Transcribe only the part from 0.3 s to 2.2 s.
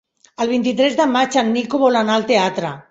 El vint-i-tres de maig en Nico vol anar